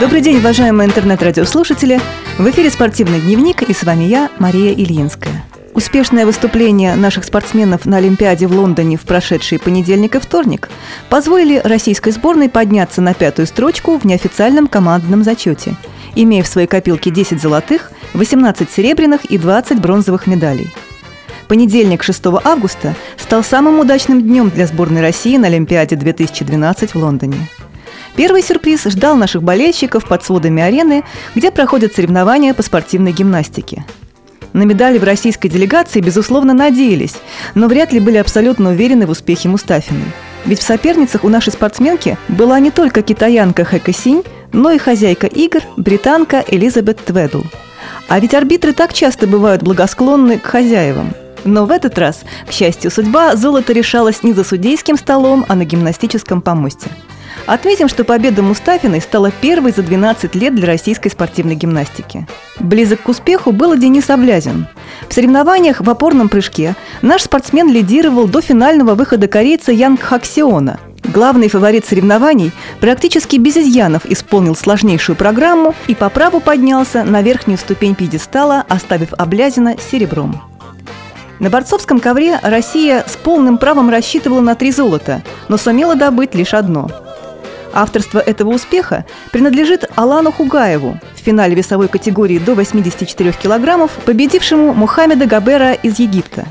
[0.00, 2.00] Добрый день, уважаемые интернет-радиослушатели!
[2.38, 5.44] В эфире «Спортивный дневник» и с вами я, Мария Ильинская.
[5.74, 10.70] Успешное выступление наших спортсменов на Олимпиаде в Лондоне в прошедший понедельник и вторник
[11.10, 15.76] позволили российской сборной подняться на пятую строчку в неофициальном командном зачете,
[16.14, 20.70] имея в своей копилке 10 золотых, 18 серебряных и 20 бронзовых медалей.
[21.46, 27.50] Понедельник, 6 августа, стал самым удачным днем для сборной России на Олимпиаде 2012 в Лондоне–
[28.16, 33.84] Первый сюрприз ждал наших болельщиков под сводами арены, где проходят соревнования по спортивной гимнастике.
[34.52, 37.14] На медали в российской делегации, безусловно, надеялись,
[37.54, 40.10] но вряд ли были абсолютно уверены в успехе Мустафиной.
[40.44, 45.28] Ведь в соперницах у нашей спортсменки была не только китаянка Хэка Синь, но и хозяйка
[45.28, 47.42] игр, британка Элизабет Тведл.
[48.08, 51.14] А ведь арбитры так часто бывают благосклонны к хозяевам.
[51.44, 55.64] Но в этот раз, к счастью, судьба золото решалась не за судейским столом, а на
[55.64, 56.88] гимнастическом помосте–
[57.46, 62.26] Отметим, что победа Мустафиной стала первой за 12 лет для российской спортивной гимнастики.
[62.58, 64.66] Близок к успеху был и Денис Облязин.
[65.08, 70.78] В соревнованиях в опорном прыжке наш спортсмен лидировал до финального выхода корейца Янг Хаксиона.
[71.04, 77.58] Главный фаворит соревнований практически без изъянов исполнил сложнейшую программу и по праву поднялся на верхнюю
[77.58, 80.40] ступень пьедестала, оставив Облязина серебром.
[81.40, 86.54] На борцовском ковре Россия с полным правом рассчитывала на три золота, но сумела добыть лишь
[86.54, 86.90] одно–
[87.72, 95.26] Авторство этого успеха принадлежит Алану Хугаеву в финале весовой категории до 84 килограммов, победившему Мухаммеда
[95.26, 96.46] Габера из Египта.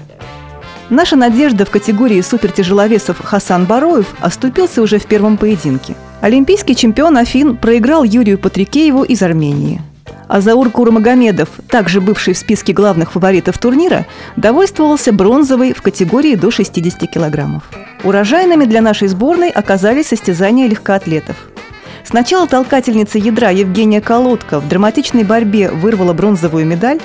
[0.90, 5.96] Наша надежда в категории супертяжеловесов Хасан Бароев оступился уже в первом поединке.
[6.22, 9.82] Олимпийский чемпион Афин проиграл Юрию Патрикееву из Армении.
[10.30, 17.10] Азаур Курмагомедов, также бывший в списке главных фаворитов турнира, довольствовался бронзовой в категории до 60
[17.12, 17.64] килограммов.
[18.04, 21.36] Урожайными для нашей сборной оказались состязания легкоатлетов.
[22.06, 27.00] Сначала толкательница ядра Евгения Колодка в драматичной борьбе вырвала бронзовую медаль,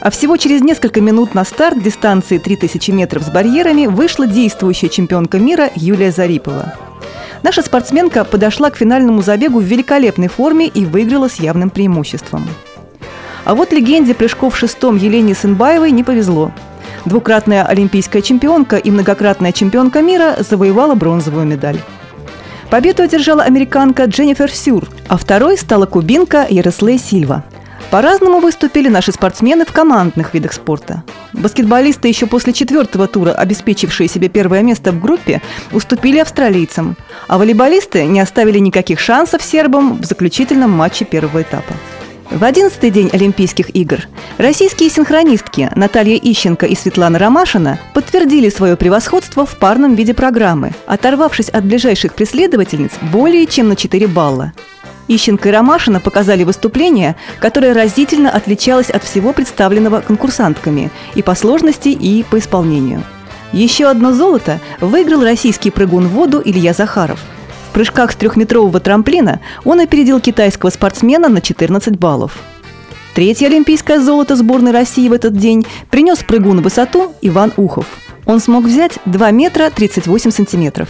[0.00, 5.38] а всего через несколько минут на старт дистанции 3000 метров с барьерами вышла действующая чемпионка
[5.38, 6.74] мира Юлия Зарипова.
[7.44, 12.44] Наша спортсменка подошла к финальному забегу в великолепной форме и выиграла с явным преимуществом.
[13.44, 16.50] А вот легенде прыжков в шестом Елене Сынбаевой не повезло–
[17.04, 21.78] Двукратная олимпийская чемпионка и многократная чемпионка мира завоевала бронзовую медаль.
[22.70, 27.44] Победу одержала американка Дженнифер Сюр, а второй стала кубинка Ярослей Сильва.
[27.90, 31.04] По-разному выступили наши спортсмены в командных видах спорта.
[31.32, 35.40] Баскетболисты, еще после четвертого тура, обеспечившие себе первое место в группе,
[35.72, 36.96] уступили австралийцам,
[37.28, 41.74] а волейболисты не оставили никаких шансов сербам в заключительном матче первого этапа.
[42.30, 44.08] В одиннадцатый день Олимпийских игр
[44.38, 51.48] российские синхронистки Наталья Ищенко и Светлана Ромашина подтвердили свое превосходство в парном виде программы, оторвавшись
[51.48, 54.52] от ближайших преследовательниц более чем на 4 балла.
[55.08, 61.88] Ищенко и Ромашина показали выступление, которое разительно отличалось от всего представленного конкурсантками и по сложности,
[61.88, 63.02] и по исполнению.
[63.52, 67.20] Еще одно золото выиграл российский прыгун в воду Илья Захаров–
[67.74, 72.38] прыжках с трехметрового трамплина он опередил китайского спортсмена на 14 баллов.
[73.14, 77.86] Третье олимпийское золото сборной России в этот день принес прыгун на высоту Иван Ухов.
[78.24, 80.88] Он смог взять 2 метра 38 сантиметров.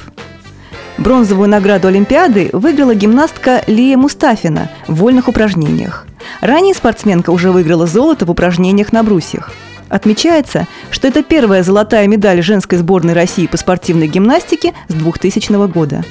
[0.97, 6.07] Бронзовую награду Олимпиады выиграла гимнастка Лия Мустафина в вольных упражнениях.
[6.41, 9.51] Ранее спортсменка уже выиграла золото в упражнениях на брусьях.
[9.89, 16.05] Отмечается, что это первая золотая медаль женской сборной России по спортивной гимнастике с 2000 года.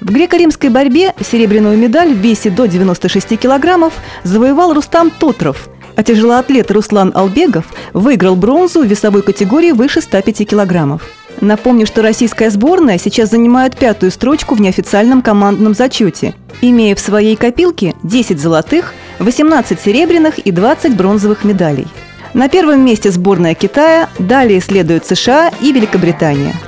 [0.00, 6.70] В греко-римской борьбе серебряную медаль в весе до 96 килограммов завоевал Рустам Тотров, а тяжелоатлет
[6.70, 11.02] Руслан Албегов выиграл бронзу в весовой категории выше 105 килограммов.
[11.40, 17.36] Напомню, что российская сборная сейчас занимает пятую строчку в неофициальном командном зачете, имея в своей
[17.36, 21.86] копилке 10 золотых, 18 серебряных и 20 бронзовых медалей.
[22.34, 26.54] На первом месте сборная Китая, далее следуют США и Великобритания–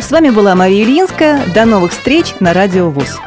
[0.00, 1.46] с вами была Мария Ильинская.
[1.54, 3.20] До новых встреч на Радио ВУЗ.